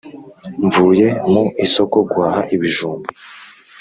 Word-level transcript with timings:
mvuye 0.65 1.07
mu 1.31 1.43
isoko 1.65 1.97
guhaha 2.09 2.41
ibijumba 2.55 3.09